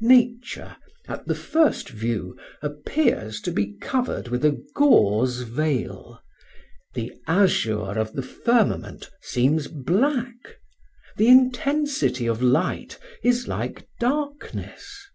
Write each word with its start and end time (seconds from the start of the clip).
Nature, 0.00 0.76
at 1.08 1.26
the 1.26 1.34
first 1.34 1.90
view, 1.90 2.38
appears 2.62 3.38
to 3.38 3.52
be 3.52 3.74
covered 3.82 4.28
with 4.28 4.42
a 4.42 4.58
gauze 4.74 5.42
veil, 5.42 6.22
the 6.94 7.12
azure 7.26 7.98
of 8.00 8.14
the 8.14 8.22
firmament 8.22 9.10
seems 9.20 9.68
black, 9.68 10.56
the 11.18 11.28
intensity 11.28 12.26
of 12.26 12.40
light 12.40 12.98
is 13.22 13.46
like 13.46 13.86
darkness. 14.00 15.06